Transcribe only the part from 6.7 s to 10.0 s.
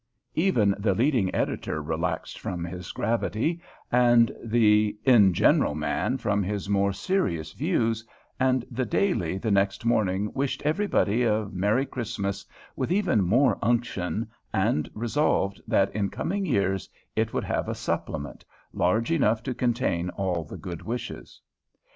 serious views, and the Daily the next